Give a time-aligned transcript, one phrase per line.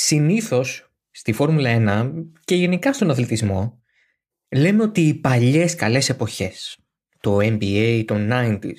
[0.00, 1.70] συνήθως στη Φόρμουλα
[2.04, 3.82] 1 και γενικά στον αθλητισμό
[4.48, 6.78] λέμε ότι οι παλιές καλές εποχές,
[7.20, 8.72] το NBA των 90s,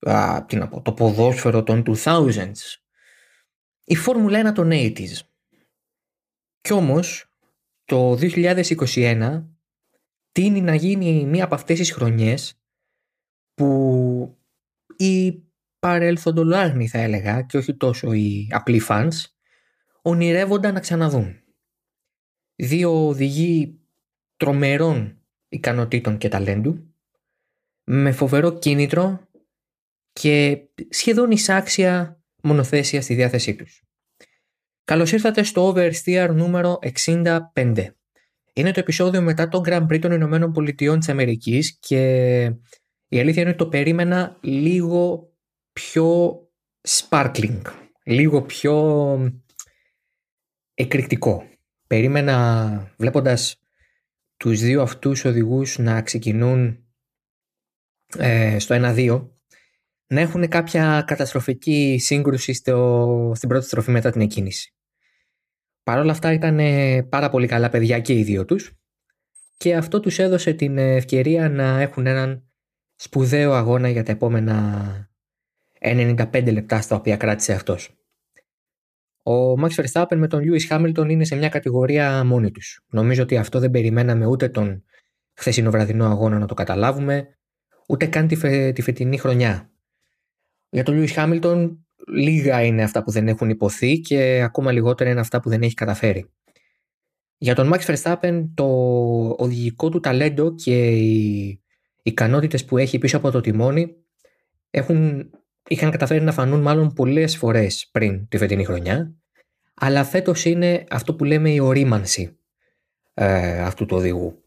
[0.00, 2.52] α, τι να πω, το ποδόσφαιρο των 2000s,
[3.84, 5.18] η Φόρμουλα 1 των 80s.
[6.60, 7.30] Κι όμως
[7.84, 9.44] το 2021
[10.32, 12.60] τίνει να γίνει μία από αυτές τις χρονιές
[13.54, 14.38] που
[14.96, 15.42] οι
[15.78, 19.32] παρελθοντολάγνοι θα έλεγα και όχι τόσο οι απλοί φανς
[20.02, 21.42] ονειρεύονταν να ξαναδούν.
[22.54, 23.80] Δύο οδηγοί
[24.36, 26.94] τρομερών ικανοτήτων και ταλέντου
[27.84, 29.28] με φοβερό κίνητρο
[30.12, 33.82] και σχεδόν εισάξια μονοθέσια στη διάθεσή τους.
[34.84, 36.78] Καλώς ήρθατε στο Oversteer νούμερο
[37.54, 37.86] 65.
[38.52, 42.42] Είναι το επεισόδιο μετά το Grand Prix των Ηνωμένων Πολιτειών της Αμερικής και
[43.08, 45.32] η αλήθεια είναι ότι το περίμενα λίγο
[45.72, 46.38] πιο
[46.88, 47.62] sparkling,
[48.04, 48.74] λίγο πιο
[50.82, 51.44] εκρηκτικό.
[51.86, 53.60] Περίμενα βλέποντας
[54.36, 56.84] τους δύο αυτούς οδηγούς να ξεκινούν
[58.18, 59.28] ε, στο 1-2
[60.06, 64.74] να έχουν κάποια καταστροφική σύγκρουση στο, στην πρώτη στροφή μετά την εκκίνηση.
[65.82, 66.58] Παρ' όλα αυτά ήταν
[67.08, 68.72] πάρα πολύ καλά παιδιά και οι δύο τους
[69.56, 72.50] και αυτό τους έδωσε την ευκαιρία να έχουν έναν
[72.94, 75.10] σπουδαίο αγώνα για τα επόμενα
[75.80, 78.01] 95 λεπτά στα οποία κράτησε αυτός.
[79.22, 82.80] Ο Max Verstappen με τον Lewis Hamilton είναι σε μια κατηγορία μόνοι τους.
[82.88, 84.84] Νομίζω ότι αυτό δεν περιμέναμε ούτε τον
[85.34, 87.38] χθεσινό βραδινό αγώνα να το καταλάβουμε,
[87.88, 89.70] ούτε καν τη, τη φετινή χρονιά.
[90.70, 91.76] Για τον Lewis Hamilton
[92.08, 95.74] λίγα είναι αυτά που δεν έχουν υποθεί και ακόμα λιγότερα είναι αυτά που δεν έχει
[95.74, 96.30] καταφέρει.
[97.38, 98.66] Για τον Max Verstappen το
[99.38, 101.60] οδηγικό του ταλέντο και οι
[102.02, 103.96] ικανότητες που έχει πίσω από το τιμόνι
[104.70, 105.30] έχουν,
[105.68, 109.14] είχαν καταφέρει να φανούν μάλλον πολλές φορές πριν τη φετινή χρονιά
[109.74, 112.38] αλλά φέτος είναι αυτό που λέμε η ορίμανση
[113.14, 114.44] ε, αυτού του οδηγού.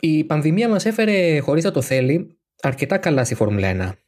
[0.00, 3.98] Η πανδημία μας έφερε χωρίς να το θέλει αρκετά καλά στη Φόρμουλα 1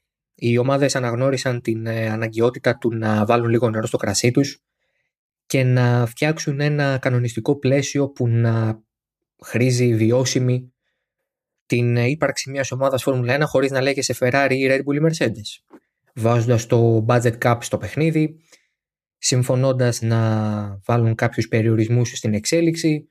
[0.40, 4.62] οι ομάδες αναγνώρισαν την ε, αναγκαιότητα του να βάλουν λίγο νερό στο κρασί τους
[5.46, 8.82] και να φτιάξουν ένα κανονιστικό πλαίσιο που να
[9.44, 10.72] χρήζει βιώσιμη
[11.68, 15.76] την ύπαρξη μιας ομάδας Φόρμουλα 1 χωρίς να λέγεται Ferrari ή Red Bull ή Mercedes.
[16.14, 18.40] Βάζοντας το budget cap στο παιχνίδι,
[19.18, 20.20] συμφωνώντας να
[20.84, 23.08] βάλουν κάποιους περιορισμούς στην εξέλιξη,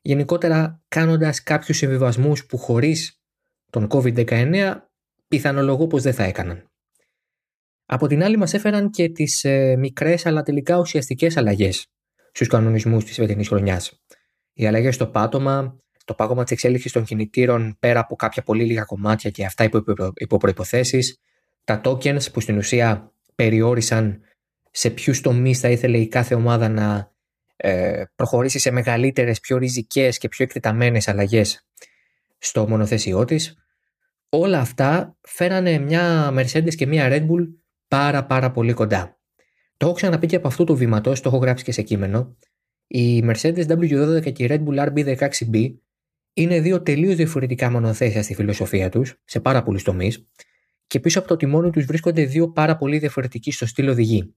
[0.00, 3.20] γενικότερα κάνοντας κάποιους συμβιβασμούς που χωρίς
[3.70, 4.74] τον COVID-19
[5.28, 6.70] πιθανολογώ πως δεν θα έκαναν.
[7.86, 11.86] Από την άλλη, μας έφεραν και τις ε, μικρές αλλά τελικά ουσιαστικές αλλαγές
[12.32, 14.02] στους κανονισμούς της φετινής χρονιάς.
[14.52, 15.76] Οι αλλαγές στο πάτωμα,
[16.10, 19.84] το πάγωμα της εξέλιξης των κινητήρων πέρα από κάποια πολύ λίγα κομμάτια και αυτά υπό,
[20.14, 21.18] υπό προποθέσει,
[21.64, 24.20] τα tokens που στην ουσία περιόρισαν
[24.70, 27.12] σε ποιους τομείς θα ήθελε η κάθε ομάδα να
[27.56, 31.66] ε, προχωρήσει σε μεγαλύτερες, πιο ριζικές και πιο εκτεταμένες αλλαγές
[32.38, 33.54] στο μονοθέσιό της.
[34.28, 37.48] Όλα αυτά φέρανε μια Mercedes και μια Red Bull
[37.88, 39.18] πάρα πάρα πολύ κοντά.
[39.76, 42.36] Το έχω ξαναπεί και από αυτού του βήματος, το έχω γράψει και σε κείμενο.
[42.86, 45.74] Η Mercedes W12 και η Red Bull RB16B
[46.32, 50.26] είναι δύο τελείως διαφορετικά μονοθέσια στη φιλοσοφία τους, σε πάρα πολλούς τομείς,
[50.86, 54.34] και πίσω από το τιμόνι τους βρίσκονται δύο πάρα πολύ διαφορετικοί στο στυλ οδηγοί.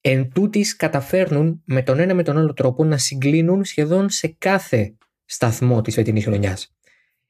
[0.00, 4.96] Εν τούτης καταφέρνουν με τον ένα με τον άλλο τρόπο να συγκλίνουν σχεδόν σε κάθε
[5.24, 6.74] σταθμό της φετινής χρονιάς.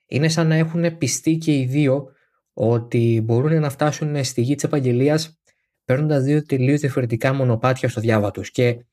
[0.07, 2.09] Είναι σαν να έχουν πιστεί και οι δύο
[2.53, 5.39] ότι μπορούν να φτάσουν στη γη της επαγγελίας
[5.85, 8.51] παίρνοντας δύο τελείως διαφορετικά μονοπάτια στο διάβα τους.
[8.51, 8.85] Και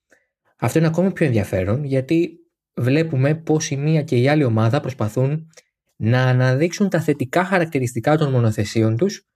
[0.56, 2.41] αυτό είναι ακόμη πιο ενδιαφέρον γιατί
[2.82, 5.48] βλέπουμε πώ η μία και η άλλη ομάδα προσπαθούν
[5.96, 9.28] να αναδείξουν τα θετικά χαρακτηριστικά των μονοθεσίων τους,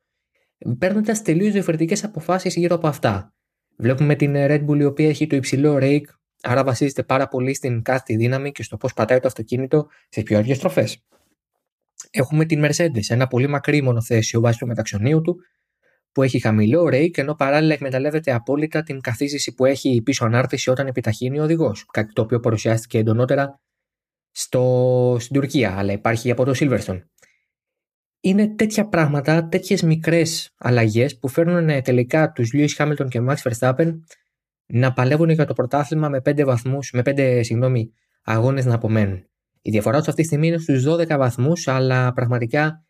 [0.77, 3.33] παίρνοντας τελείως διαφορετικές αποφάσεις γύρω από αυτά.
[3.77, 6.05] Βλέπουμε την Red Bull η οποία έχει το υψηλό rake,
[6.41, 10.37] άρα βασίζεται πάρα πολύ στην κάθε δύναμη και στο πώς πατάει το αυτοκίνητο σε πιο
[10.37, 11.05] αργέ στροφές.
[12.11, 15.37] Έχουμε την Mercedes, ένα πολύ μακρύ μονοθέσιο βάσει του μεταξονίου του,
[16.15, 20.69] που έχει χαμηλό rake, ενώ παράλληλα εκμεταλλεύεται απόλυτα την καθίζηση που έχει η πίσω ανάρτηση
[20.69, 21.85] όταν επιταχύνει ο οδηγός.
[21.91, 23.61] Κάτι το οποίο παρουσιάστηκε εντονότερα
[24.31, 27.01] στο, στην Τουρκία, αλλά υπάρχει από το Silverstone.
[28.19, 33.35] Είναι τέτοια πράγματα, τέτοιες μικρές αλλαγές που φέρνουν ε, τελικά τους Lewis Hamilton και Max
[33.35, 33.99] Verstappen
[34.65, 37.91] να παλεύουν για το πρωτάθλημα με 5 βαθμούς, με 5 συγγνώμη,
[38.23, 39.25] αγώνες να απομένουν.
[39.61, 42.85] Η διαφορά τους αυτή τη στιγμή είναι στους 12 βαθμούς, αλλά πραγματικά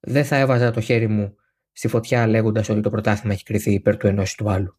[0.00, 1.36] δεν θα έβαζα το χέρι μου
[1.72, 4.76] στη φωτιά λέγοντας ότι το πρωτάθλημα έχει κρυθεί υπέρ του ενός του άλλου.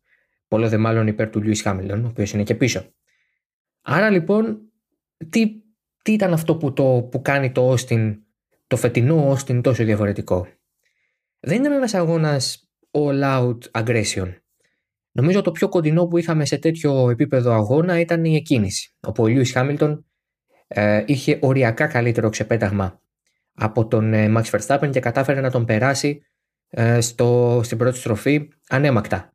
[0.48, 2.94] Πολλό δε μάλλον υπέρ του Λιούις Χάμιλτον, ο οποίος είναι και πίσω.
[3.82, 4.60] Άρα λοιπόν,
[5.30, 5.62] τι,
[6.04, 8.18] τι ήταν αυτό που, το, που κάνει το Austin,
[8.68, 10.48] το φετινό Austin τόσο διαφορετικό;
[11.40, 14.34] Δεν ήταν ένας αγώνας all out aggression.
[15.12, 19.28] Νομίζω το πιο κοντινό που είχαμε σε τέτοιο επίπεδο αγώνα ήταν η εκκίνηση, όπου ο
[19.28, 20.06] Λιούις Χάμιλτον
[20.68, 23.02] ε, είχε οριακά καλύτερο ξεπέταγμα
[23.54, 26.33] από τον ε, Max Verstappen και κατάφερε να τον περάσει ε,
[27.00, 29.34] στο, στην πρώτη στροφή ανέμακτα.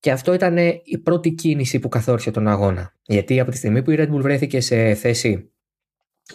[0.00, 2.94] Και αυτό ήταν η πρώτη κίνηση που καθόρισε τον αγώνα.
[3.02, 5.52] Γιατί από τη στιγμή που η Red Bull βρέθηκε σε θέση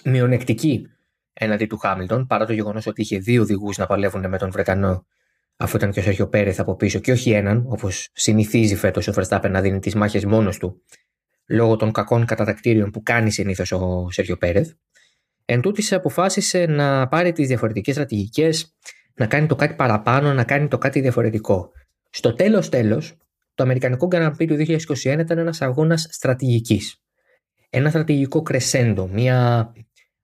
[0.04, 0.88] μειονεκτική
[1.34, 5.06] έναντι του Χάμιλτον, παρά το γεγονός ότι είχε δύο οδηγούς να παλεύουν με τον Βρετανό,
[5.58, 9.14] αφού ήταν και ο Σέρχιο Πέρεθ από πίσω και όχι έναν, όπως συνηθίζει φέτος ο
[9.16, 10.82] Verstappen να δίνει τις μάχες μόνος του,
[11.48, 14.72] λόγω των κακών κατατακτήριων που κάνει συνήθως ο Σέρχιο Πέρεθ.
[15.46, 18.76] Εν τούτης αποφάσισε να πάρει τις διαφορετικές στρατηγικές,
[19.14, 21.72] να κάνει το κάτι παραπάνω, να κάνει το κάτι διαφορετικό.
[22.10, 23.18] Στο τέλος τέλος,
[23.54, 27.02] το Αμερικανικό Grand Prix του 2021 ήταν ένας αγώνας στρατηγικής.
[27.70, 29.72] Ένα στρατηγικό κρεσέντο, μια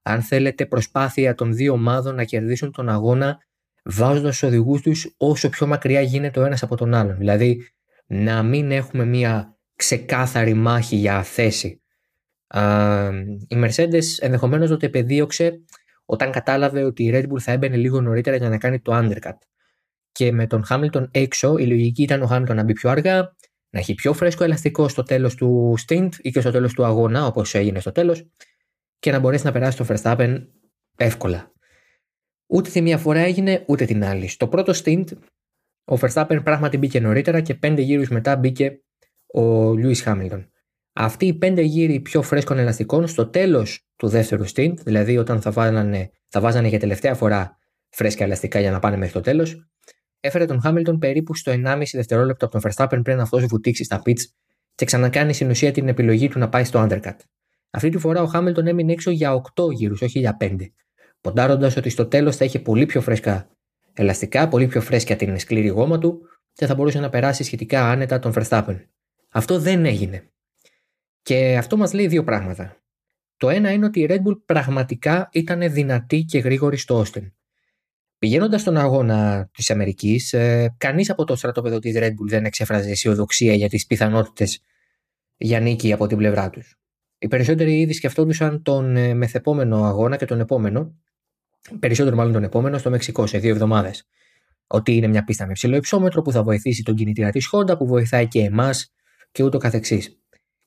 [0.02, 3.38] αν θέλετε προσπάθεια των δύο ομάδων να κερδίσουν τον αγώνα
[3.84, 7.18] βάζοντας τους οδηγούς τους όσο πιο μακριά γίνεται ο ένας από τον άλλον.
[7.18, 7.68] Δηλαδή
[8.06, 11.82] να μην έχουμε μια ξεκάθαρη μάχη για θέση.
[13.48, 15.60] η Mercedes ενδεχομένως το επεδίωξε
[16.06, 19.38] όταν κατάλαβε ότι η Red Bull θα έμπαινε λίγο νωρίτερα για να κάνει το undercut.
[20.12, 23.36] Και με τον Hamilton έξω, η λογική ήταν ο Hamilton να μπει πιο αργά,
[23.70, 27.26] να έχει πιο φρέσκο ελαστικό στο τέλος του stint ή και στο τέλος του αγώνα,
[27.26, 28.30] όπως έγινε στο τέλος,
[29.00, 30.46] και να μπορέσει να περάσει το Verstappen
[30.98, 31.52] εύκολα.
[32.48, 34.28] Ούτε τη μία φορά έγινε, ούτε την άλλη.
[34.28, 35.06] Στο πρώτο stint,
[35.86, 38.82] ο Verstappen πράγματι μπήκε νωρίτερα και πέντε γύρους μετά μπήκε
[39.34, 40.46] ο Lewis Hamilton.
[40.98, 45.52] Αυτοί οι πέντε γύροι πιο φρέσκων ελαστικών στο τέλος του δεύτερου stint, δηλαδή όταν θα,
[45.52, 47.58] βάλανε, θα βάζανε για τελευταία φορά
[47.90, 49.68] φρέσκα ελαστικά για να πάνε μέχρι το τέλος,
[50.20, 54.22] έφερε τον Hamilton περίπου στο 1,5 δευτερόλεπτο από τον Verstappen πριν αυτός βουτήξει στα pits
[54.76, 57.18] και ξανακάνει στην ουσία την επιλογή του να πάει στο undercut.
[57.70, 60.56] Αυτή τη φορά ο Χάμιλτον έμεινε έξω για 8 γύρους, όχι για 5.
[61.22, 63.50] Ποντάροντας ότι στο τέλος θα είχε πολύ πιο φρέσκα
[63.94, 66.22] ελαστικά, πολύ πιο φρέσκια την σκληρή γόμα του
[66.54, 68.80] και θα μπορούσε να περάσει σχετικά άνετα τον Verstappen.
[69.30, 70.30] Αυτό δεν έγινε.
[71.26, 72.78] Και αυτό μας λέει δύο πράγματα.
[73.38, 77.32] Το ένα είναι ότι η Red Bull πραγματικά ήταν δυνατή και γρήγορη στο Austin.
[78.18, 82.90] Πηγαίνοντας στον αγώνα της Αμερικής, ε, κανείς από το στρατόπεδο της Red Bull δεν εξέφραζε
[82.90, 84.62] αισιοδοξία για τις πιθανότητες
[85.38, 86.78] για νίκη από την πλευρά τους.
[87.18, 90.96] Οι περισσότεροι ήδη σκεφτόντουσαν τον ε, μεθεπόμενο αγώνα και τον επόμενο,
[91.80, 94.08] περισσότερο μάλλον τον επόμενο, στο Μεξικό σε δύο εβδομάδες.
[94.68, 97.88] Ότι είναι μια πίστα με ψηλό υψόμετρο που θα βοηθήσει τον κινητήρα της Honda, που
[97.88, 98.94] βοηθάει και εμάς
[99.32, 100.20] και ούτω καθεξής.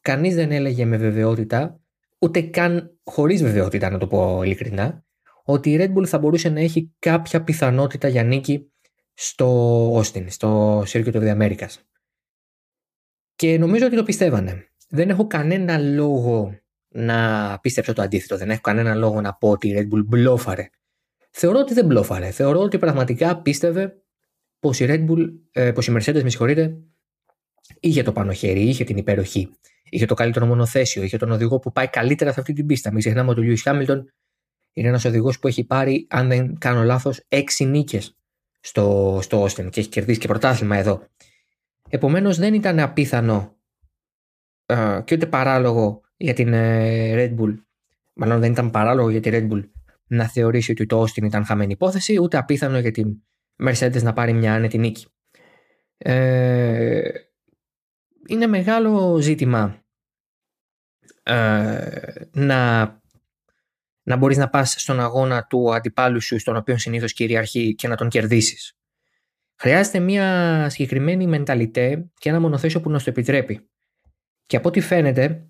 [0.09, 1.81] Κανείς δεν έλεγε με βεβαιότητα,
[2.19, 5.05] ούτε καν χωρίς βεβαιότητα να το πω ειλικρινά,
[5.45, 8.73] ότι η Red Bull θα μπορούσε να έχει κάποια πιθανότητα για νίκη
[9.15, 11.69] στο Austin, στο Circuit of the Americas.
[13.35, 16.59] Και νομίζω ότι το πιστεύανε δεν έχω κανένα λόγο
[16.89, 18.37] να πίστεψω το αντίθετο.
[18.37, 20.69] Δεν έχω κανένα λόγο να πω ότι η Red Bull μπλόφαρε.
[21.31, 22.31] Θεωρώ ότι δεν μπλόφαρε.
[22.31, 24.03] Θεωρώ ότι πραγματικά πίστευε
[24.59, 26.77] πως η Red Bull, ε, πως η Mercedes, με συγχωρείτε,
[27.81, 29.51] είχε το πάνω χέρι, είχε την υπεροχή.
[29.91, 32.91] Είχε το καλύτερο μονοθέσιο, είχε τον οδηγό που πάει καλύτερα σε αυτή την πίστα.
[32.91, 34.03] Μην ξεχνάμε ότι ο Lewis Hamilton
[34.73, 38.17] είναι ένας οδηγός που έχει πάρει, αν δεν κάνω λάθος, έξι νίκες
[38.61, 41.03] στο, στο Austin και έχει κερδίσει και πρωτάθλημα εδώ.
[41.89, 43.57] Επομένως δεν ήταν απίθανο
[45.05, 47.55] και ούτε παράλογο για την ε, Red Bull,
[48.13, 49.69] μάλλον δεν ήταν παράλογο για την Red Bull
[50.07, 53.23] να θεωρήσει ότι το Austin ήταν χαμένη υπόθεση, ούτε απίθανο για την
[53.65, 55.07] Mercedes να πάρει μια άνετη νίκη.
[55.99, 57.11] Ε,
[58.29, 59.83] είναι μεγάλο ζήτημα
[61.23, 62.83] ε, να,
[64.03, 67.97] να μπορείς να πας στον αγώνα του αντιπάλου σου στον οποίο συνήθως κυριαρχεί και να
[67.97, 68.73] τον κερδίσεις.
[69.57, 73.69] Χρειάζεται μια συγκεκριμένη μενταλιτέ και ένα μονοθέσιο που να το επιτρέπει.
[74.47, 75.47] Και από ό,τι φαίνεται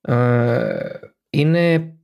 [0.00, 0.98] ε,
[1.30, 1.94] είναι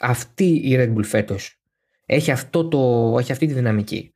[0.00, 1.62] αυτή η Red Bull φέτος.
[2.06, 4.12] Έχει, αυτό το, έχει αυτή τη δυναμική.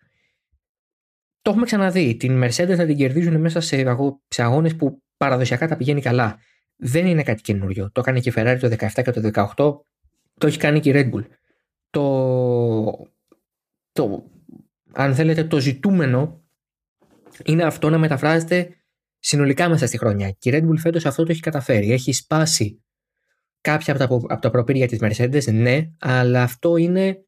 [1.43, 2.17] Το έχουμε ξαναδεί.
[2.17, 3.97] Την Mercedes να την κερδίζουν μέσα σε,
[4.29, 6.38] σε αγώνες που παραδοσιακά τα πηγαίνει καλά.
[6.76, 7.91] Δεν είναι κάτι καινούριο.
[7.93, 9.81] Το έκανε και η Ferrari το 17 και το 18.
[10.38, 11.25] Το έχει κάνει και η Red Bull.
[11.91, 13.09] Το,
[13.93, 14.25] το,
[14.93, 16.43] αν θέλετε, το ζητούμενο
[17.45, 18.76] είναι αυτό να μεταφράζεται
[19.19, 20.31] συνολικά μέσα στη χρονιά.
[20.31, 21.93] Και η Red Bull φέτος αυτό το έχει καταφέρει.
[21.93, 22.83] Έχει σπάσει
[23.61, 27.25] κάποια από τα, από τα προπήρια της Mercedes, ναι, αλλά αυτό είναι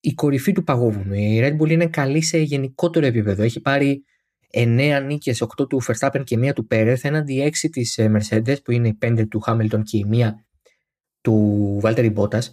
[0.00, 1.14] η κορυφή του παγόβουνου.
[1.14, 3.42] Η Red Bull είναι καλή σε γενικότερο επίπεδο.
[3.42, 4.04] Έχει πάρει
[4.52, 8.72] 9 νίκες, 8 του Verstappen και 1 του Perez, έναντι 6 της ε, Mercedes, που
[8.72, 10.30] είναι η 5 του Hamilton και η 1
[11.20, 12.44] του Valtteri Bottas.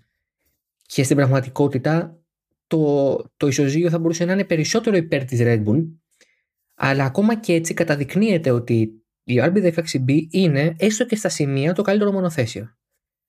[0.86, 2.20] Και στην πραγματικότητα
[2.68, 5.86] το, το ισοζύγιο θα μπορούσε να είναι περισσότερο υπέρ της Red Bull,
[6.75, 12.12] αλλά ακόμα και έτσι καταδεικνύεται ότι η RB16B είναι έστω και στα σημεία το καλύτερο
[12.12, 12.78] μονοθέσιο.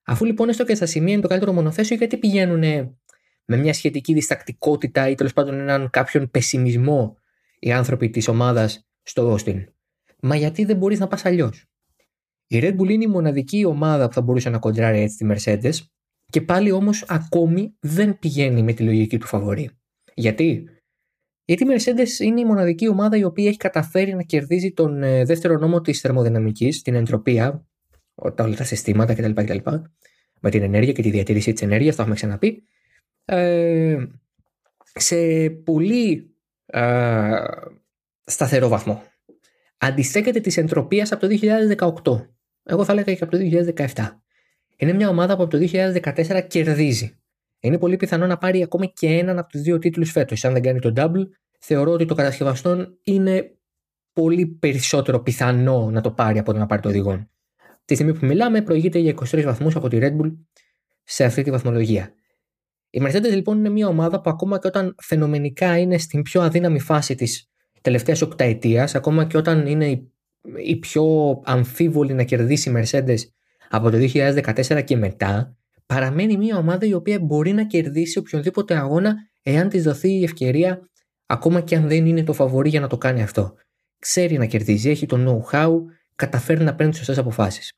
[0.05, 2.61] Αφού λοιπόν έστω και στα σημεία είναι το καλύτερο μονοθέσιο, γιατί πηγαίνουν
[3.45, 7.19] με μια σχετική διστακτικότητα ή τέλος πάντων έναν κάποιον πεσιμισμό
[7.59, 9.65] οι άνθρωποι της ομάδας στο Austin.
[10.21, 11.65] Μα γιατί δεν μπορεί να πας αλλιώς;
[12.47, 15.75] Η Red Bull είναι η μοναδική ομάδα που θα μπορούσε να κοντράρει έτσι τη Mercedes
[16.31, 19.71] και πάλι όμως ακόμη δεν πηγαίνει με τη λογική του φαβορή.
[20.15, 20.65] Γιατί;
[21.45, 25.25] Γιατί η Mercedes είναι η μοναδική ομάδα η οποία έχει καταφέρει να κερδίζει τον ε,
[25.25, 27.67] δεύτερο νόμο της θερμοδυναμικής, την εντροπία,
[28.35, 29.33] τα όλα τα συστήματα κτλ.
[29.33, 29.71] κτλ
[30.41, 32.63] με την ενέργεια και τη διατήρηση της ενέργειας, το έχουμε ξαναπεί.
[33.25, 34.07] Ε,
[34.95, 36.36] σε πολύ
[36.67, 37.45] ε,
[38.25, 39.03] σταθερό βαθμό.
[39.79, 41.39] Αντιστέκεται της εντροπία από το
[42.17, 42.27] 2018.
[42.63, 43.39] Εγώ θα έλεγα και από το
[43.95, 44.21] 2017.
[44.77, 47.19] Είναι μια ομάδα που από το 2014 κερδίζει.
[47.61, 50.45] Είναι πολύ πιθανό να πάρει ακόμη και έναν από τους δύο τίτλους φέτος.
[50.45, 53.57] Αν δεν κάνει το double, θεωρώ ότι το κατασκευαστών είναι
[54.13, 57.29] πολύ περισσότερο πιθανό να το πάρει από το να πάρει το οδηγό.
[57.85, 60.37] Τη στιγμή που μιλάμε, προηγείται για 23 βαθμούς από τη Red Bull
[61.05, 62.13] σε αυτή τη βαθμολογία.
[62.97, 66.81] Η Mercedes λοιπόν είναι μια ομάδα που ακόμα και όταν φαινομενικά είναι στην πιο αδύναμη
[66.81, 67.49] φάση της
[67.81, 70.03] τελευταίας οκταετία, ακόμα και όταν είναι
[70.65, 71.05] η πιο
[71.45, 73.19] αμφίβολη να κερδίσει η Mercedes
[73.71, 79.15] από το 2014 και μετά, παραμένει μια ομάδα η οποία μπορεί να κερδίσει οποιονδήποτε αγώνα
[79.43, 80.91] εάν της δοθεί η ευκαιρία,
[81.27, 83.55] ακόμα και αν δεν είναι το φαβορή για να το κάνει αυτό.
[83.99, 85.17] Ξέρει να κερδίζει, έχει το
[85.51, 85.73] know-how,
[86.15, 87.73] καταφέρει να παίρνει τις σωστές αποφάσεις.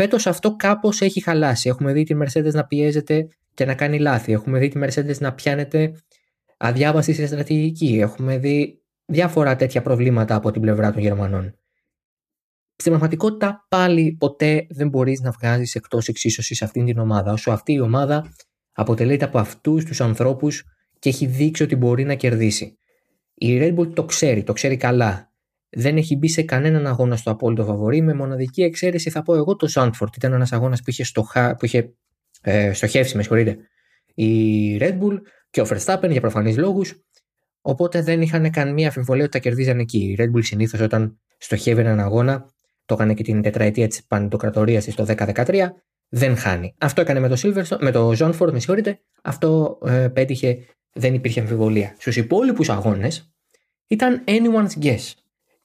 [0.00, 1.68] Φέτος αυτό κάπως έχει χαλάσει.
[1.68, 4.32] Έχουμε δει τη Mercedes να πιέζεται και να κάνει λάθη.
[4.32, 5.92] Έχουμε δει τη Mercedes να πιάνεται
[6.56, 7.98] αδιάβαστη σε στρατηγική.
[8.00, 11.58] Έχουμε δει διάφορα τέτοια προβλήματα από την πλευρά των Γερμανών.
[12.76, 17.50] Στην πραγματικότητα πάλι ποτέ δεν μπορείς να βγάζεις εκτός εξίσωσης σε αυτήν την ομάδα, όσο
[17.50, 18.32] αυτή η ομάδα
[18.72, 20.64] αποτελείται από αυτούς τους ανθρώπους
[20.98, 22.78] και έχει δείξει ότι μπορεί να κερδίσει.
[23.34, 25.27] Η Red Bull το ξέρει, το ξέρει καλά.
[25.70, 28.00] Δεν έχει μπει σε κανέναν αγώνας στο απόλυτο φαβορή.
[28.00, 30.16] Με μοναδική εξαίρεση θα πω εγώ το Zandvoort.
[30.16, 31.56] Ήταν ένας αγώνας που είχε, στοχα...
[31.56, 31.92] που είχε
[32.42, 33.56] ε, στοχεύσει, με συγχωρείτε,
[34.14, 35.18] η Red Bull
[35.50, 37.02] και ο Verstappen για προφανείς λόγους.
[37.60, 39.98] Οπότε δεν είχαν καμία αμφιβολία ότι τα κερδίζαν εκεί.
[39.98, 42.50] Η Red Bull συνήθως όταν στοχεύει έναν αγώνα
[42.84, 45.68] το έκανε και την τετραετία της πανετοκρατορία της το 10-13,
[46.08, 46.74] δεν χάνει.
[46.78, 50.58] Αυτό έκανε με το, Silverstone, με το John με συγχωρείτε, αυτό ε, πέτυχε,
[50.92, 51.94] δεν υπήρχε αμφιβολία.
[51.98, 53.32] Στους υπόλοιπους αγώνες
[53.86, 55.12] ήταν anyone's guess.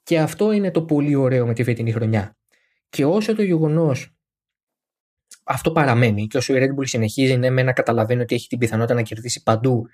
[0.04, 2.38] Και αυτό είναι το πολύ ωραίο με τη φετινή χρονιά.
[2.90, 4.14] Και όσο το γεγονός
[5.44, 8.58] αυτό παραμένει και όσο η Red Bull συνεχίζει ναι, με να καταλαβαίνει ότι έχει την
[8.58, 9.88] πιθανότητα να κερδίσει παντού,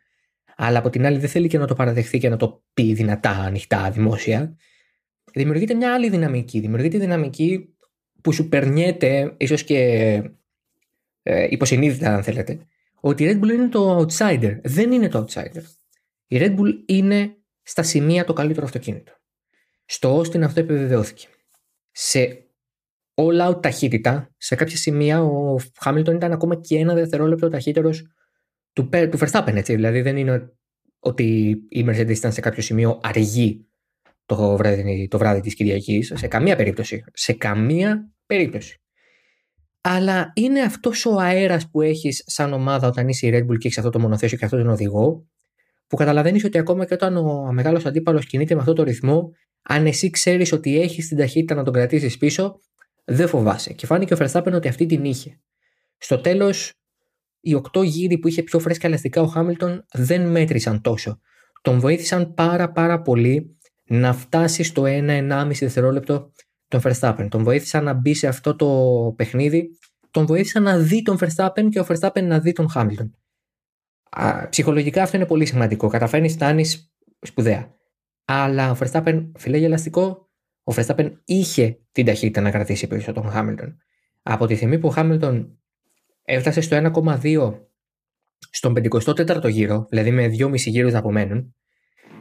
[0.56, 3.32] αλλά από την άλλη δεν θέλει και να το παραδεχθεί και να το πει δυνατά,
[3.32, 4.56] ανοιχτά, δημόσια,
[5.34, 6.60] δημιουργείται μια άλλη δυναμική.
[6.60, 7.76] Δημιουργείται δυναμική
[8.22, 9.78] που σου περνιέται, ίσως και
[11.24, 12.60] ε, υποσυνείδητα, αν θέλετε,
[13.00, 14.60] ότι η Red Bull είναι το outsider.
[14.64, 15.64] Δεν είναι το outsider.
[16.28, 19.19] Η Red Bull είναι στα σημεία το καλύτερο αυτοκίνητο.
[19.92, 21.28] Στο Austin αυτό επιβεβαιώθηκε.
[21.92, 22.46] Σε
[23.16, 28.08] all out ταχύτητα, σε κάποια σημεία ο Χάμιλτον ήταν ακόμα και ένα δευτερόλεπτο ταχύτερος
[28.74, 29.56] του, του Verstappen.
[29.56, 29.76] Έτσι.
[29.76, 30.54] Δηλαδή δεν είναι
[31.00, 33.68] ότι η Mercedes ήταν σε κάποιο σημείο αργή
[34.26, 37.04] το βράδυ, το βράδυ της Κυριακής, σε καμία περίπτωση.
[37.14, 38.82] Σε καμία περίπτωση.
[39.82, 43.68] Αλλά είναι αυτός ο αέρας που έχεις σαν ομάδα όταν είσαι η Red Bull και
[43.68, 45.28] έχεις αυτό το μονοθέσιο και αυτό τον οδηγό,
[45.88, 49.86] που καταλαβαίνεις ότι ακόμα και όταν ο μεγάλος αντίπαλος κινείται με αυτό το ρυθμό, αν
[49.86, 52.60] εσύ ξέρεις ότι έχεις την ταχύτητα να τον κρατήσεις πίσω,
[53.06, 53.74] δεν φοβάσαι.
[53.74, 55.40] Και φάνηκε ο Verstappen ότι αυτή την είχε.
[55.98, 56.74] Στο τέλος,
[57.40, 61.20] οι οκτώ γύροι που είχε πιο φρέσκα ελαστικά ο Χάμιλτον δεν μέτρησαν τόσο.
[61.62, 66.32] Τον βοήθησαν πάρα πάρα πολύ να φτάσει στο 1-1,5 δευτερόλεπτο
[66.68, 67.28] τον Verstappen.
[67.30, 68.68] Τον βοήθησαν να μπει σε αυτό το
[69.16, 69.70] παιχνίδι.
[70.12, 73.10] Τον βοήθησαν να δει τον Verstappen και ο Verstappen να δει τον Hamilton.
[74.50, 75.88] ψυχολογικά αυτό είναι πολύ σημαντικό.
[75.88, 76.66] Καταφέρνεις, φτάνει
[77.22, 77.79] σπουδαία.
[78.32, 80.30] Αλλά ο Verstappen, φιλέ ελαστικό,
[80.64, 83.76] ο Verstappen είχε την ταχύτητα να κρατήσει πίσω τον Hamilton.
[84.22, 85.48] Από τη στιγμή που ο Hamilton
[86.24, 87.60] έφτασε στο 1,2
[88.50, 91.56] στον 54ο γύρο, δηλαδή με 2,5 γύρους να απομένουν,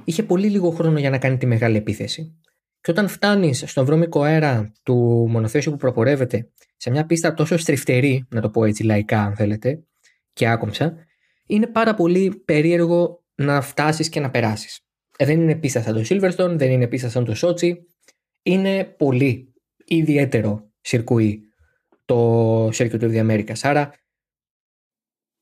[0.04, 2.38] είχε πολύ λίγο χρόνο για να κάνει τη μεγάλη επίθεση.
[2.80, 8.26] Και όταν φτάνεις στον βρώμικο αέρα του μονοθέσιου που προπορεύεται σε μια πίστα τόσο στριφτερή,
[8.28, 9.82] να το πω έτσι λαϊκά αν θέλετε,
[10.32, 10.94] και άκομψα,
[11.46, 14.87] είναι πάρα πολύ περίεργο να φτάσεις και να περάσεις.
[15.20, 17.72] Ε, δεν είναι πίστα σαν το Silverstone, δεν είναι πίστα σαν το Sochi.
[18.42, 21.42] Είναι πολύ ιδιαίτερο σιρκουί
[22.04, 23.58] το Circuit of the Americas.
[23.62, 23.92] Άρα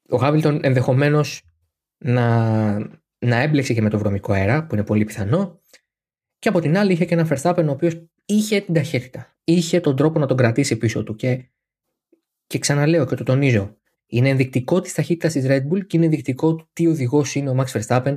[0.09, 1.43] ο Χάβιλτον ενδεχομένως
[1.99, 2.79] να
[3.19, 5.61] να έμπλεξε και με το βρωμικό αέρα, που είναι πολύ πιθανό.
[6.39, 9.37] Και από την άλλη είχε και ένα Verstappen ο οποίος είχε την ταχύτητα.
[9.45, 11.15] Είχε τον τρόπο να τον κρατήσει πίσω του.
[11.15, 11.51] Και,
[12.47, 13.77] και ξαναλέω και το τονίζω.
[14.07, 17.57] Είναι ενδεικτικό της ταχύτητας της Red Bull και είναι ενδεικτικό του τι οδηγός είναι ο
[17.59, 18.17] Max Verstappen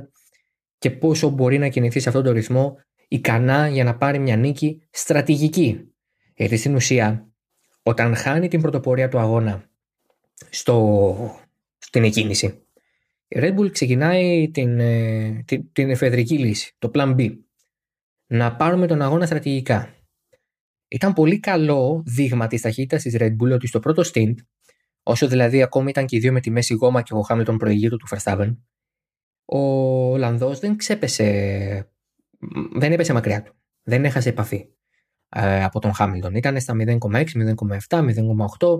[0.80, 2.76] και πόσο μπορεί να κινηθεί σε αυτόν τον ρυθμό
[3.08, 5.92] ικανά για να πάρει μια νίκη στρατηγική.
[6.34, 7.32] Γιατί στην ουσία,
[7.82, 9.70] όταν χάνει την πρωτοπορία του αγώνα
[10.50, 11.40] στο,
[11.78, 12.46] στην εκκίνηση,
[13.28, 17.36] η Red Bull ξεκινάει την, ε, την, την εφεδρική λύση, το Plan B.
[18.26, 19.94] Να πάρουμε τον αγώνα στρατηγικά.
[20.88, 24.34] ήταν πολύ καλό δείγμα της ταχύτητας της Red Bull ότι στο πρώτο stint,
[25.02, 27.96] όσο δηλαδή ακόμη ήταν και οι δύο με τη μέση γόμα και ο Χάμιλτον προηγείτο
[27.96, 28.56] του Verstappen,
[29.52, 29.58] ο
[30.10, 31.90] Ολλανδός δεν ξέπεσε.
[32.74, 33.52] Δεν έπεσε μακριά του.
[33.82, 34.66] Δεν έχασε επαφή
[35.28, 36.34] ε, από τον Χάμιλτον.
[36.34, 37.24] Ήταν στα 0,6, 0,7,
[37.88, 38.78] 0,8.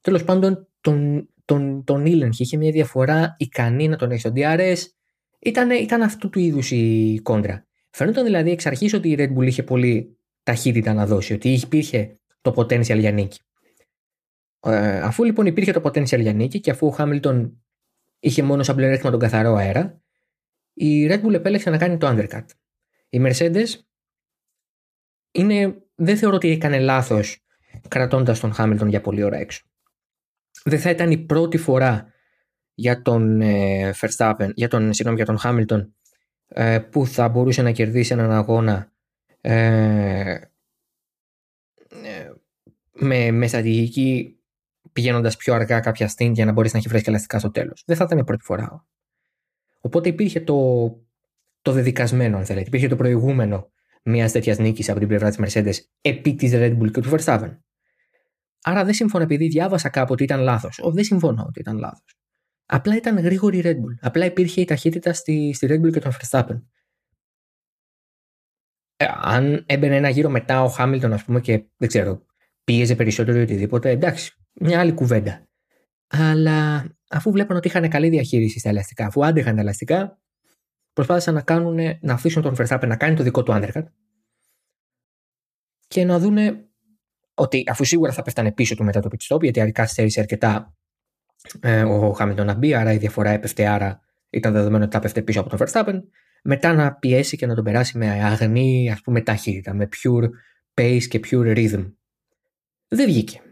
[0.00, 2.42] Τέλος πάντων, τον, τον, τον ήλεγχε.
[2.42, 4.76] Είχε μια διαφορά ικανή να τον έχει στο DRS.
[5.38, 7.66] Ήταν, ήταν αυτού του είδους η κόντρα.
[7.90, 12.18] Φαίνονταν δηλαδή εξ αρχής ότι η Red Bull είχε πολύ ταχύτητα να δώσει, ότι υπήρχε
[12.40, 13.40] το potential για νίκη.
[14.60, 17.62] Ε, αφού λοιπόν υπήρχε το potential για νίκη και αφού ο Χάμιλτον
[18.20, 20.02] είχε μόνος σαν πλεονέκτημα τον καθαρό αέρα,
[20.72, 22.44] η Red Bull επέλεξε να κάνει το undercut.
[23.08, 23.66] Η Mercedes
[25.30, 27.44] είναι, δεν θεωρώ ότι έκανε λάθος
[27.88, 29.64] κρατώντας τον Χάμιλτον για πολλή ώρα έξω.
[30.64, 32.12] Δεν θα ήταν η πρώτη φορά
[32.74, 35.90] για τον ε, Verstappen, για τον, συγγνώμη, για τον Hamilton
[36.48, 38.92] ε, που θα μπορούσε να κερδίσει έναν αγώνα
[39.40, 40.34] ε,
[42.02, 42.32] ε
[42.92, 44.39] με, με στρατηγική
[44.92, 47.82] πηγαίνοντας πιο αργά κάποια στιγμή για να μπορείς να έχει φρέσκα ελαστικά στο τέλος.
[47.86, 48.86] Δεν θα ήταν η πρώτη φορά.
[49.80, 50.88] Οπότε υπήρχε το,
[51.62, 52.66] το δεδικασμένο, αν θέλετε.
[52.66, 53.70] Υπήρχε το προηγούμενο
[54.02, 57.58] μιας τέτοιας νίκης από την πλευρά της Mercedes επί της Red Bull και του Verstappen.
[58.62, 60.80] Άρα δεν συμφωνώ επειδή διάβασα κάπου ότι ήταν λάθος.
[60.92, 62.14] Δεν συμφωνώ ότι ήταν λάθος.
[62.66, 63.96] Απλά ήταν γρήγορη η Red Bull.
[64.00, 66.62] Απλά υπήρχε η ταχύτητα στη, στη Red Bull και τον Verstappen.
[68.96, 72.26] Ε, αν έμπαινε ένα γύρο μετά ο Χάμιλτον, ας πούμε, και δεν ξέρω,
[72.70, 75.48] πίεζε περισσότερο ή οτιδήποτε, εντάξει, μια άλλη κουβέντα.
[76.06, 80.20] Αλλά αφού βλέπαν ότι είχαν καλή διαχείριση στα ελαστικά, αφού άντεχαν τα ελαστικά,
[80.92, 83.84] προσπάθησαν να, κάνουν, να αφήσουν τον Verstappen να κάνει το δικό του undercut
[85.88, 86.68] και να δούνε
[87.34, 90.74] ότι αφού σίγουρα θα πέφτανε πίσω του μετά το pit stop, γιατί καθυστέρησε αρκετά
[91.60, 94.00] ε, ο Χάμιλτον να μπει, άρα η διαφορά έπεφτε, άρα
[94.30, 96.00] ήταν δεδομένο ότι θα πέφτε πίσω από τον Verstappen,
[96.42, 100.28] μετά να πιέσει και να τον περάσει με αγνή ας πούμε ταχύτητα, με pure
[100.74, 101.92] pace και pure rhythm.
[102.90, 103.42] Δεν βγήκε.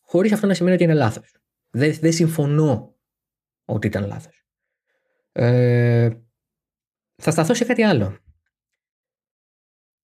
[0.00, 1.36] Χωρίς αυτό να σημαίνει ότι είναι λάθος.
[1.70, 2.98] Δεν, δεν συμφωνώ
[3.64, 4.46] ότι ήταν λάθος.
[5.32, 6.10] Ε,
[7.22, 8.18] θα σταθώ σε κάτι άλλο.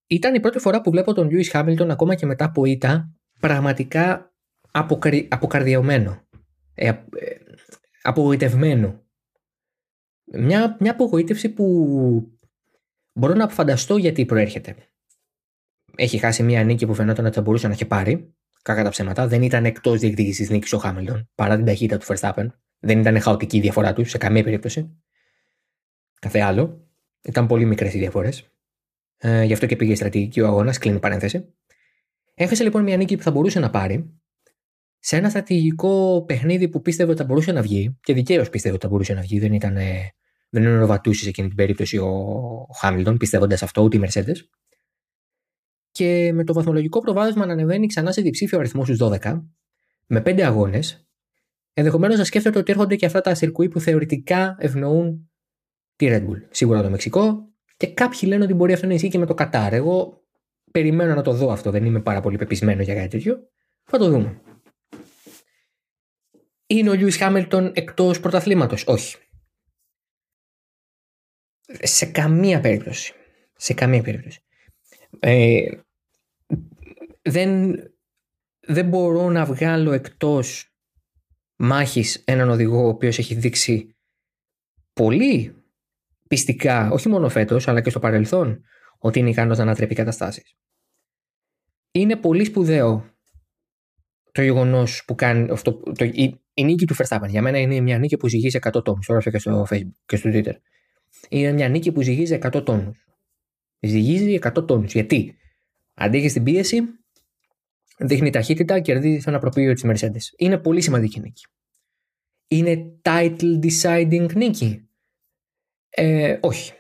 [0.07, 4.35] Ήταν η πρώτη φορά που βλέπω τον Λιούις Χάμιλτον ακόμα και μετά από ήττα πραγματικά
[4.70, 5.29] αποκρι...
[5.31, 6.27] αποκαρδιωμένο.
[6.75, 7.05] Ε, ε,
[8.03, 9.07] απογοητευμένο.
[10.25, 12.38] Μια, μια απογοήτευση που
[13.12, 14.77] μπορώ να φανταστώ γιατί προέρχεται.
[15.97, 18.35] Έχει χάσει μια νίκη που φαινόταν ότι θα μπορούσε να έχει πάρει.
[18.62, 19.27] Κακά τα ψέματα.
[19.27, 22.46] Δεν ήταν εκτός διεκδίκησης νίκης ο Χάμιλτον παρά την ταχύτητα του Verstappen.
[22.79, 24.96] Δεν ήταν χαοτική η διαφορά τους σε καμία περίπτωση.
[26.20, 26.88] Καθέ άλλο.
[27.22, 28.51] Ήταν πολύ μικρές οι διαφορές.
[29.16, 31.55] Ε, γι' αυτό και πήγε στρατηγική ο αγώνας, κλείνει παρένθεση.
[32.35, 34.20] Έχασε λοιπόν μια νίκη που θα μπορούσε να πάρει
[34.98, 38.85] σε ένα στρατηγικό παιχνίδι που πίστευε ότι θα μπορούσε να βγει και δικαίως πίστευε ότι
[38.85, 39.38] θα μπορούσε να βγει.
[39.38, 39.75] Δεν ήταν,
[40.48, 44.37] δεν είναι ροβατούση σε εκείνη την περίπτωση ο Χάμιλτον, πιστεύοντας αυτό, ούτε οι Mercedes.
[45.92, 49.42] Και με το βαθμολογικό προβάδισμα να ανεβαίνει ξανά σε διψήφιο αριθμό στους 12,
[50.07, 51.07] με 5 αγώνες,
[51.72, 55.31] ενδεχομένως να σκέφτεται ότι έρχονται και αυτά τα σιρκουί που θεωρητικά ευνοούν
[55.96, 56.46] τη Red Bull.
[56.50, 59.72] Σίγουρα το Μεξικό, και κάποιοι λένε ότι μπορεί αυτό να ισχύει και με το Κατάρ.
[59.72, 60.22] Εγώ
[60.70, 61.70] περιμένω να το δω αυτό.
[61.70, 63.48] Δεν είμαι πάρα πολύ πεπισμένο για κάτι τέτοιο.
[63.85, 64.40] Θα το δούμε.
[66.66, 69.16] Είναι ο Λιούι Χάμιλτον εκτός πρωταθλήματος; Όχι.
[71.83, 73.12] Σε καμία περίπτωση.
[73.57, 74.42] Σε καμία περίπτωση.
[75.25, 75.71] Ε,
[77.23, 77.75] δεν,
[78.61, 80.75] δεν μπορώ να βγάλω εκτός
[81.57, 83.97] μάχης έναν οδηγό ο οποίος έχει δείξει
[84.93, 85.55] πολύ
[86.29, 88.65] πιστικά, όχι μόνο φέτος, αλλά και στο παρελθόν,
[88.99, 90.57] ότι είναι ικανός να ανατρέπει καταστάσεις.
[91.93, 93.13] Είναι πολύ σπουδαίο
[94.33, 97.29] το γεγονός που κάνει αυτό, το, η, η, νίκη του Verstappen.
[97.29, 99.07] Για μένα είναι μια νίκη που ζυγίζει 100 τόνους.
[99.07, 100.55] Τώρα και στο Facebook και στο Twitter.
[101.29, 103.07] Είναι μια νίκη που ζυγίζει 100 τόνους.
[103.83, 104.92] Ζυγίζει 100 τόνους.
[104.92, 105.37] Γιατί;
[105.95, 106.83] Αντέχει στην πίεση,
[107.99, 110.35] δείχνει ταχύτητα, κερδίζει ένα προπήγιο της Mercedes.
[110.37, 111.42] Είναι πολύ σημαντική νίκη.
[112.49, 114.88] Είναι title deciding νίκη.
[115.90, 116.73] Ε, όχι.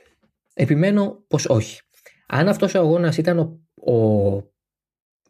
[0.54, 1.80] Επιμένω πως όχι.
[2.26, 3.60] Αν αυτός ο αγώνας ήταν ο.
[3.92, 4.50] ο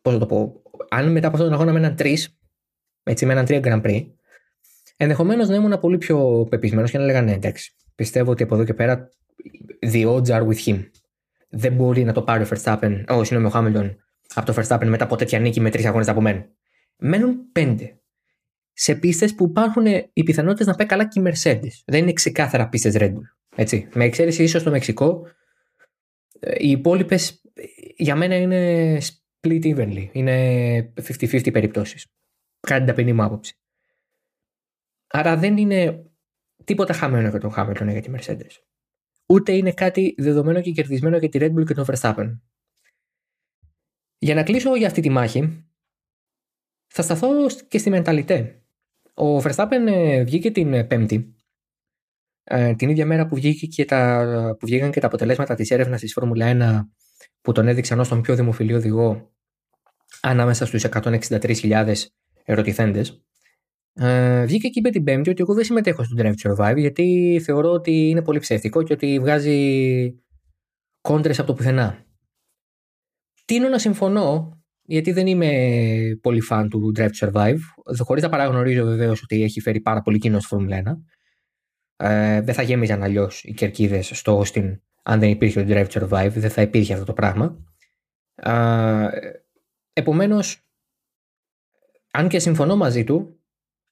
[0.03, 0.63] πώς το πω.
[0.89, 2.39] Αν μετά από αυτόν τον αγώνα με έναν τρεις,
[3.03, 4.07] έτσι με έναν τρία Grand Prix,
[4.97, 7.77] ενδεχομένως να ήμουν πολύ πιο πεπισμένος και να έλεγα ναι, εντάξει.
[7.95, 9.09] Πιστεύω ότι από εδώ και πέρα
[9.81, 10.91] the odds are with him.
[11.55, 13.97] Δεν μπορεί να το πάρει ο Verstappen, oh, συγγνώμη, ο Hamilton
[14.35, 16.49] από το Verstappen μετά από τέτοια νίκη με τρεις αγώνες από μένα.
[16.97, 17.97] Μένουν πέντε.
[18.73, 21.83] Σε πίστες που υπάρχουν οι πιθανότητες να πάει καλά και η Mercedes.
[21.85, 23.27] Δεν είναι ξεκάθαρα πίστες Red Bull.
[23.57, 23.89] Έτσι.
[23.95, 25.27] Με εξαίρεση ίσως το Μεξικό,
[26.41, 27.43] ε, οι υπόλοιπες
[27.97, 30.09] για μένα είναι split evenly.
[30.13, 32.07] Είναι 50-50 περιπτώσεις.
[32.61, 33.57] Κάτι την ταπεινή μου άποψη.
[35.07, 36.05] Άρα δεν είναι
[36.65, 38.72] τίποτα χαμένο για τον Χάμιλτον για τη Mercedes.
[39.27, 42.39] Ούτε είναι κάτι δεδομένο και κερδισμένο για τη Red Bull και τον Verstappen.
[44.19, 45.67] Για να κλείσω για αυτή τη μάχη,
[46.87, 47.29] θα σταθώ
[47.69, 48.63] και στη μενταλιτέ.
[49.15, 51.37] Ο Verstappen ε, βγήκε την ε, Πέμπτη,
[52.45, 56.01] ε, την ίδια μέρα που, βγήκε και τα, που βγήκαν και τα αποτελέσματα της έρευνας
[56.01, 56.47] της Φόρμουλα
[56.83, 56.89] 1
[57.41, 59.33] που τον έδειξαν ως τον πιο δημοφιλή οδηγό
[60.21, 61.95] ανάμεσα στους 163.000
[62.45, 63.25] ερωτηθέντες.
[63.95, 67.41] Ε, βγήκε και είπε την Πέμπτη ότι εγώ δεν συμμετέχω στο Drive to Survive γιατί
[67.45, 70.15] θεωρώ ότι είναι πολύ ψεύτικο και ότι βγάζει
[71.01, 72.05] κόντρες από το πουθενά.
[73.45, 75.51] Τίνω να συμφωνώ γιατί δεν είμαι
[76.23, 77.59] πολύ φαν του Drive to Survive
[77.99, 80.83] χωρίς να παραγνωρίζω βεβαίως ότι έχει φέρει πάρα πολύ κοινό στη Φόρμουλα
[81.97, 82.07] 1.
[82.07, 86.03] Ε, δεν θα γέμιζαν αλλιώς οι κερκίδες στο Austin αν δεν υπήρχε το Drive to
[86.03, 87.65] Survive, δεν θα υπήρχε αυτό το πράγμα.
[88.35, 89.09] Ε,
[89.93, 90.67] Επομένως,
[92.11, 93.42] αν και συμφωνώ μαζί του,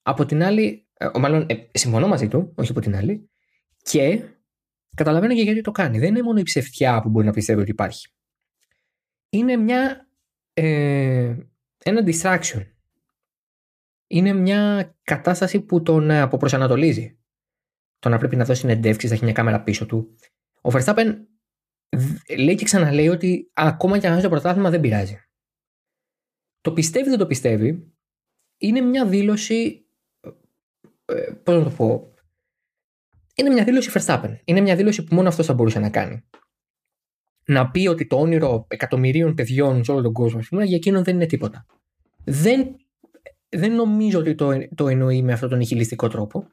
[0.02, 3.30] από την άλλη, ε, μάλλον ε, συμφωνώ μαζί του, όχι από την άλλη,
[3.82, 4.22] και
[4.96, 5.98] καταλαβαίνω και γιατί το κάνει.
[5.98, 8.08] Δεν είναι μόνο η ψευτιά που μπορεί να πιστεύει ότι υπάρχει.
[9.30, 10.08] Είναι μια,
[10.52, 11.36] ε,
[11.84, 12.66] ένα distraction.
[14.06, 17.18] Είναι μια κατάσταση που τον ε, αποπροσανατολίζει.
[17.98, 20.16] Το να πρέπει να δώσει συνεντεύξεις, θα έχει μια κάμερα πίσω του.
[20.62, 21.16] Ο Verstappen
[22.38, 25.18] λέει και ξαναλέει ότι ακόμα και αν χάσει το πρωτάθλημα δεν πειράζει.
[26.60, 27.94] Το πιστεύει δεν το πιστεύει,
[28.56, 29.89] είναι μια δήλωση ε,
[31.42, 32.10] πώς να το πω,
[33.40, 34.36] είναι μια δήλωση Verstappen.
[34.44, 36.24] Είναι μια δήλωση που μόνο αυτός θα μπορούσε να κάνει.
[37.44, 41.14] Να πει ότι το όνειρο εκατομμυρίων παιδιών σε όλο τον κόσμο, πούμε, για εκείνον δεν
[41.14, 41.66] είναι τίποτα.
[42.24, 42.76] Δεν,
[43.48, 46.46] δεν νομίζω ότι το, το εννοεί με αυτόν τον ηχηλιστικό τρόπο.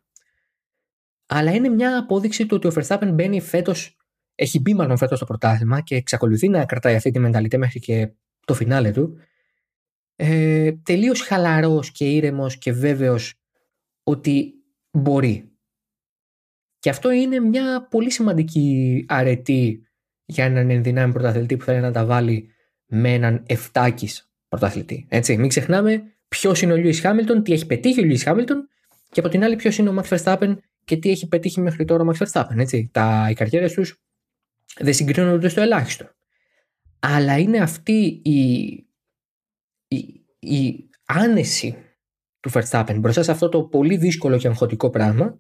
[1.26, 3.98] Αλλά είναι μια απόδειξη του ότι ο Verstappen μπαίνει φέτος,
[4.36, 8.14] έχει μπει μάλλον φέτος στο πρωτάθλημα και εξακολουθεί να κρατάει αυτή τη μενταλιτέ μέχρι και
[8.46, 9.18] το φινάλε του.
[10.16, 13.34] Ε, Τελείως χαλαρός και ήρεμος και βέβαιος
[14.08, 14.54] ότι
[14.92, 15.52] μπορεί.
[16.80, 19.88] Και αυτό είναι μια πολύ σημαντική αρετή
[20.26, 22.50] για έναν ενδυνάμει πρωταθλητή που θέλει να τα βάλει
[22.86, 25.06] με έναν εφτάκης πρωταθλητή.
[25.10, 28.68] Έτσι, μην ξεχνάμε ποιος είναι ο Λιούι Χάμιλτον, τι έχει πετύχει ο Λιούι Χάμιλτον
[29.10, 32.04] και από την άλλη ποιος είναι ο Max Verstappen και τι έχει πετύχει μέχρι τώρα
[32.04, 32.58] ο Max Verstappen.
[32.58, 32.90] Έτσι.
[32.94, 34.02] Τα, οι καριέρες τους
[34.78, 36.10] δεν συγκρίνονται στο ελάχιστο.
[37.00, 38.42] Αλλά είναι αυτή η,
[39.88, 41.78] η, η άνεση
[42.48, 45.40] του Verstappen μπροστά σε αυτό το πολύ δύσκολο και αγχωτικό πράγμα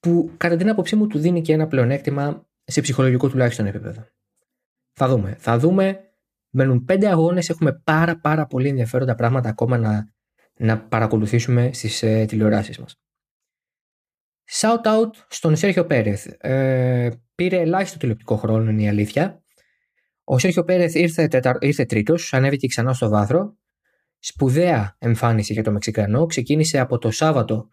[0.00, 4.06] που κατά την άποψή μου του δίνει και ένα πλεονέκτημα σε ψυχολογικό τουλάχιστον επίπεδο.
[4.92, 5.36] Θα δούμε.
[5.38, 6.04] Θα δούμε.
[6.52, 10.12] Μένουν πέντε αγώνες, έχουμε πάρα πάρα πολύ ενδιαφέροντα πράγματα ακόμα να,
[10.56, 13.00] να παρακολουθήσουμε στις ε, τηλεοράσεις μας.
[14.50, 16.26] Shout out στον Σέρχιο Πέρεθ.
[16.38, 19.42] Ε, πήρε ελάχιστο τηλεοπτικό χρόνο, είναι η αλήθεια.
[20.24, 21.28] Ο Σέρχιο Πέρεθ ήρθε,
[21.60, 23.58] ήρθε τρίτος, ανέβηκε ξανά στο βάθρο
[24.20, 26.26] σπουδαία εμφάνιση για το Μεξικανό.
[26.26, 27.68] Ξεκίνησε από το Σάββατο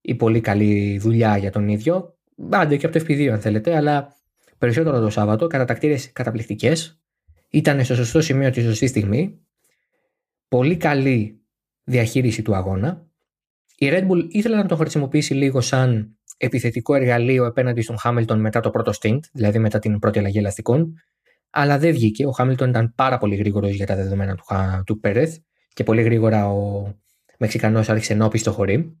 [0.00, 2.18] η πολύ καλή δουλειά για τον ίδιο.
[2.50, 4.16] Άντε και από το FP2 αν θέλετε, αλλά
[4.58, 5.46] περισσότερο το Σάββατο.
[5.46, 7.00] Κατατακτήρες καταπληκτικές.
[7.48, 9.38] Ήταν στο σωστό σημείο τη σωστή στιγμή.
[10.48, 11.40] Πολύ καλή
[11.84, 13.06] διαχείριση του αγώνα.
[13.76, 18.60] Η Red Bull ήθελε να το χρησιμοποιήσει λίγο σαν επιθετικό εργαλείο απέναντι στον Χάμιλτον μετά
[18.60, 20.94] το πρώτο stint, δηλαδή μετά την πρώτη αλλαγή ελαστικών.
[21.50, 22.26] Αλλά δεν βγήκε.
[22.26, 24.44] Ο Χάμιλτον ήταν πάρα πολύ γρήγορος για τα δεδομένα του,
[24.86, 25.36] του Πέρεθ
[25.80, 26.92] και πολύ γρήγορα ο
[27.38, 28.98] Μεξικανός άρχισε να στο χωρί.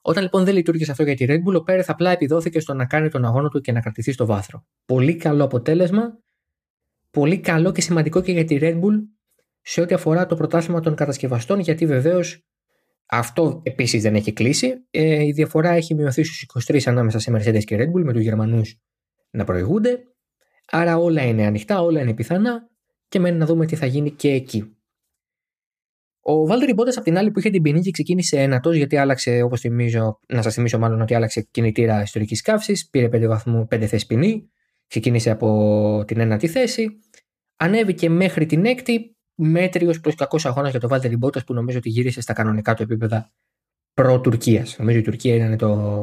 [0.00, 2.86] Όταν λοιπόν δεν λειτουργήσε αυτό για τη Red Bull, ο Πέρεθ απλά επιδόθηκε στο να
[2.86, 4.66] κάνει τον αγώνα του και να κρατηθεί στο βάθρο.
[4.86, 6.18] Πολύ καλό αποτέλεσμα,
[7.10, 8.94] πολύ καλό και σημαντικό και για τη Red Bull
[9.60, 12.44] σε ό,τι αφορά το πρωτάθλημα των κατασκευαστών, γιατί βεβαίως
[13.06, 14.86] αυτό επίσης δεν έχει κλείσει.
[14.90, 18.22] Ε, η διαφορά έχει μειωθεί στους 23 ανάμεσα σε Mercedes και Red Bull, με τους
[18.22, 18.80] Γερμανούς
[19.30, 19.98] να προηγούνται.
[20.70, 22.68] Άρα όλα είναι ανοιχτά, όλα είναι πιθανά
[23.08, 24.75] και μένει να δούμε τι θα γίνει και εκεί.
[26.28, 29.42] Ο Βάλτερ Μπότας, απ' την άλλη, που είχε την ποινή και ξεκίνησε ένατος, γιατί άλλαξε,
[29.42, 33.86] όπως θυμίζω, να σας θυμίσω μάλλον ότι άλλαξε κινητήρα ιστορικής καύσης, πήρε 5 βαθμού, 5
[33.86, 34.50] θέσεις ποινή,
[34.86, 36.88] ξεκίνησε από την ένατη θέση,
[37.56, 41.88] ανέβηκε μέχρι την έκτη, μέτριος προς κακός αγώνας για τον Βάλτερ Μπότας, που νομίζω ότι
[41.88, 43.32] γύρισε στα κανονικά του επίπεδα
[43.94, 44.78] προ-Τουρκίας.
[44.78, 46.02] Νομίζω η Τουρκία ήταν το,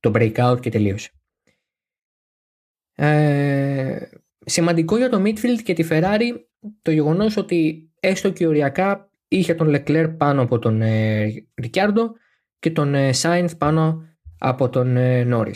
[0.00, 1.10] το breakout και τελείωσε.
[2.94, 4.08] Ε,
[4.44, 6.40] σημαντικό για το Midfield και τη Ferrari
[6.82, 12.12] το γεγονός ότι έστω και οριακά είχε τον Λεκλέρ πάνω από τον ε, Ρικιάρντο
[12.58, 14.04] και τον ε, Σάινθ πάνω
[14.38, 15.54] από τον ε, Νόρι.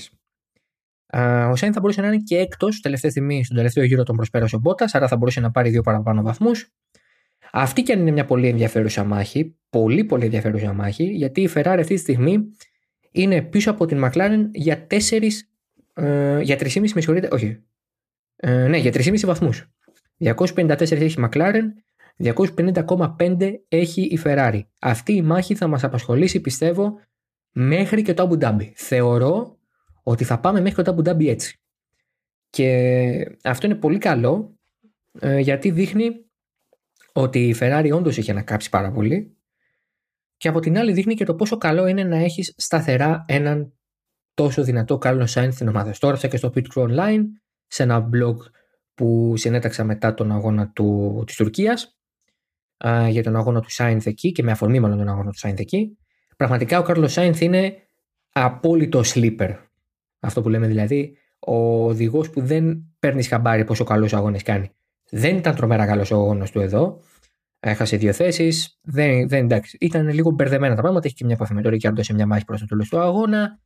[1.50, 4.56] Ο Σάινθ θα μπορούσε να είναι και έκτο τελευταία στιγμή στον τελευταίο γύρο τον προσπέρασε
[4.56, 6.72] ο Μπότα, άρα θα μπορούσε να πάρει δύο παραπάνω βαθμούς.
[7.52, 11.76] Αυτή και αν είναι μια πολύ ενδιαφέρουσα μάχη, πολύ πολύ ενδιαφέρουσα μάχη, γιατί η Ferrari
[11.78, 12.38] αυτή τη στιγμή
[13.10, 15.46] είναι πίσω από την McLaren για 4,
[15.94, 17.62] ε, για 3,5 με συγχωρείτε, όχι,
[18.36, 19.70] ε, ναι, για 3,5 βαθμούς.
[20.18, 21.64] 254 έχει η McLaren,
[22.18, 24.60] 250,5 έχει η Ferrari.
[24.80, 27.00] Αυτή η μάχη θα μας απασχολήσει πιστεύω
[27.52, 28.70] μέχρι και το Abu Dhabi.
[28.74, 29.58] Θεωρώ
[30.02, 31.60] ότι θα πάμε μέχρι το Abu Dhabi έτσι.
[32.50, 34.58] Και αυτό είναι πολύ καλό
[35.20, 36.08] ε, γιατί δείχνει
[37.12, 39.36] ότι η Ferrari όντως είχε ανακάψει πάρα πολύ
[40.36, 43.72] και από την άλλη δείχνει και το πόσο καλό είναι να έχεις σταθερά έναν
[44.34, 45.94] τόσο δυνατό Carlos Sainz στην ομάδα.
[45.98, 47.22] Τώρα και στο Pit Crew Online
[47.66, 48.36] σε ένα blog
[48.94, 51.95] που συνέταξα μετά τον αγώνα του, της Τουρκίας
[53.08, 55.98] για τον αγώνα του Sainz εκεί και με αφορμή μάλλον τον αγώνα του Sainz εκεί.
[56.36, 57.74] Πραγματικά ο Carlos Sainz είναι
[58.32, 59.56] απόλυτο sleeper.
[60.20, 64.70] Αυτό που λέμε δηλαδή, ο οδηγός που δεν παίρνει χαμπάρι πόσο καλού αγώνε κάνει.
[65.10, 67.00] Δεν ήταν τρομερά καλός ο αγώνας του εδώ.
[67.60, 68.78] Έχασε δύο θέσεις.
[68.82, 71.06] Δεν, δεν, εντάξει, ήταν λίγο μπερδεμένα τα πράγματα.
[71.06, 73.60] Έχει και μια επαφή με το Ρικιάρντο σε μια μάχη προς το τέλος του αγώνα.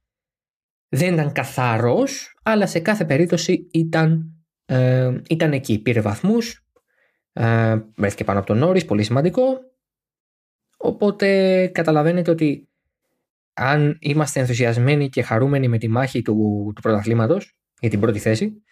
[0.89, 5.79] Δεν ήταν καθαρός, αλλά σε κάθε περίπτωση ήταν, ε, ήταν εκεί.
[5.79, 6.65] Πήρε βαθμούς.
[7.33, 9.43] Ε, βρέθηκε πάνω από τον Νόρι, πολύ σημαντικό.
[10.77, 12.69] Οπότε καταλαβαίνετε ότι
[13.53, 18.63] αν είμαστε ενθουσιασμένοι και χαρούμενοι με τη μάχη του, του πρωταθλήματος για την πρώτη θέση,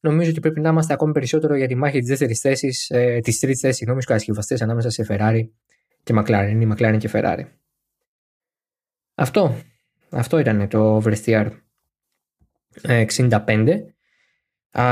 [0.00, 3.38] νομίζω ότι πρέπει να είμαστε ακόμη περισσότερο για τη μάχη της δεύτερης θέσης, ε, της
[3.38, 5.48] τρίτης θέσης, συγγνώμη, στους κατασκευαστές ανάμεσα σε Ferrari
[6.02, 7.44] και McLaren, ή McLaren και Ferrari.
[9.14, 9.62] Αυτό.
[10.10, 11.50] Αυτό ήταν το Verstier
[12.82, 13.94] 65.
[14.70, 14.84] Α,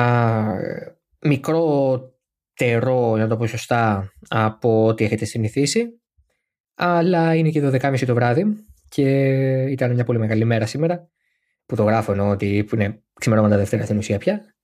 [2.60, 6.00] μικρότερο, να το πω σωστά, από ό,τι έχετε συνηθίσει.
[6.74, 8.44] Αλλά είναι και το 12.30 το βράδυ
[8.88, 9.02] και
[9.62, 11.08] ήταν μια πολύ μεγάλη μέρα σήμερα.
[11.66, 14.54] Που το γράφω εννοώ ότι που είναι ξημερώματα Δευτέρα στην ουσία πια.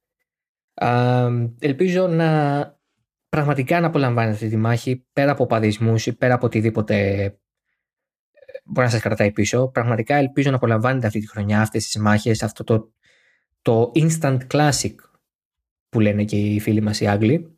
[0.74, 1.28] Α,
[1.58, 2.80] ελπίζω να
[3.28, 7.30] πραγματικά να απολαμβάνετε αυτή τη μάχη πέρα από παδισμού ή πέρα από οτιδήποτε ε,
[8.64, 9.68] μπορεί να σας κρατάει πίσω.
[9.68, 12.92] Πραγματικά ελπίζω να απολαμβάνετε αυτή τη χρονιά, αυτές τις μάχες, αυτό το,
[13.62, 14.94] το instant classic
[15.88, 17.56] που λένε και οι φίλοι μας οι Άγγλοι.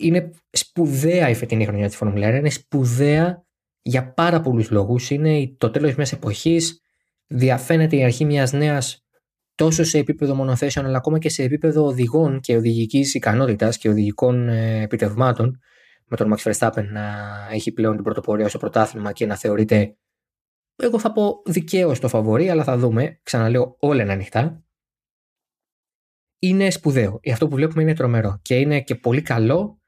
[0.00, 3.46] Είναι σπουδαία η φετινή χρονιά της Φόρμουλα 1, είναι σπουδαία
[3.82, 5.10] για πάρα πολλούς λόγους.
[5.10, 6.80] Είναι το τέλος μιας εποχής,
[7.26, 9.06] διαφαίνεται η αρχή μιας νέας
[9.54, 14.48] τόσο σε επίπεδο μονοθέσεων αλλά ακόμα και σε επίπεδο οδηγών και οδηγικής ικανότητας και οδηγικών
[14.48, 15.58] ε, επιτευγμάτων
[16.04, 17.16] με τον Max Verstappen να
[17.52, 19.96] έχει πλέον την πρωτοπορία στο πρωτάθλημα και να θεωρείται
[20.76, 24.62] εγώ θα πω δικαίως το φαβορή αλλά θα δούμε, ξαναλέω όλα είναι ανοιχτά
[26.38, 27.20] είναι σπουδαίο.
[27.32, 29.80] Αυτό που βλέπουμε είναι τρομερό και είναι και πολύ καλό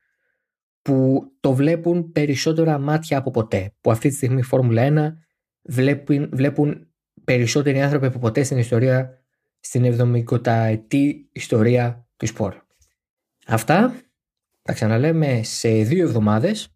[0.83, 3.73] που το βλέπουν περισσότερα μάτια από ποτέ.
[3.81, 5.17] Που αυτή τη στιγμή η Φόρμουλα 1
[5.63, 6.89] βλέπουν, βλέπουν
[7.25, 9.19] περισσότεροι άνθρωποι από ποτέ στην ιστορία
[9.61, 9.97] στην
[10.37, 12.55] 70 ετή ιστορία του σπορ.
[13.47, 13.95] Αυτά
[14.63, 16.69] τα ξαναλέμε σε δύο εβδομάδες.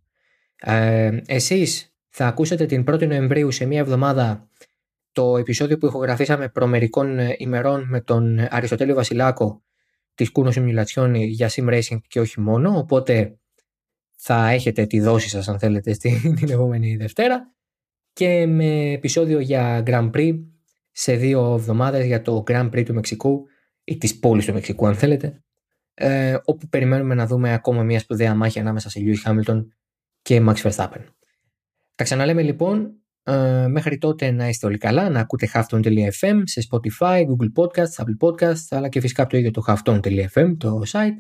[0.56, 4.48] Ε, εσείς θα ακούσετε την 1η Νοεμβρίου σε μία εβδομάδα
[5.12, 9.62] το επεισόδιο που ηχογραφήσαμε προμερικών ημερών με τον Αριστοτέλη Βασιλάκο
[10.14, 13.38] της Κούνος Simulation για Sim Racing και όχι μόνο, οπότε
[14.26, 17.54] θα έχετε τη δόση σας αν θέλετε στην, την επόμενη Δευτέρα
[18.12, 20.32] και με επεισόδιο για Grand Prix
[20.90, 23.46] σε δύο εβδομάδες για το Grand Prix του Μεξικού
[23.84, 25.42] ή της πόλης του Μεξικού αν θέλετε
[25.94, 29.64] ε, όπου περιμένουμε να δούμε ακόμα μια σπουδαία μάχη ανάμεσα σε Lewis Hamilton
[30.22, 31.04] και Max Verstappen.
[31.94, 37.24] Τα ξαναλέμε λοιπόν ε, μέχρι τότε να είστε όλοι καλά, να ακούτε halftone.fm σε Spotify,
[37.26, 41.16] Google Podcasts, Apple Podcasts αλλά και φυσικά το ίδιο το halftone.fm, το site.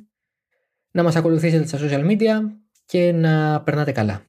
[0.90, 4.22] Να μας ακολουθήσετε στα social media και να περνάτε καλά.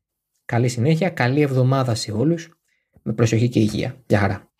[0.45, 2.49] Καλή συνέχεια, καλή εβδομάδα σε όλους,
[3.01, 4.03] με προσοχή και υγεία.
[4.07, 4.54] Γεια χαρά.